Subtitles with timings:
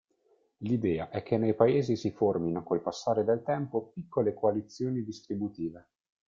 [0.63, 5.89] L'idea è che nei paesi si formino col passare del tempo piccole coalizioni distributive.